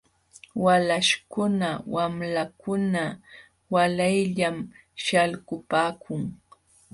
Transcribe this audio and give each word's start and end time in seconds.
Walaśhkuna 0.63 1.69
wamlakuna 1.93 3.03
waalayllam 3.73 4.57
śhalkupaakun. 5.03 6.21